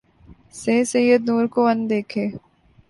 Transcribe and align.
سے 0.53 0.75
سید 0.91 1.21
نور 1.29 1.45
کو 1.53 1.61
ان 1.67 1.89
دیکھے 1.89 2.25